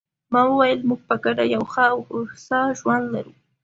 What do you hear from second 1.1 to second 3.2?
ګډه یو ښه او هوسا ژوند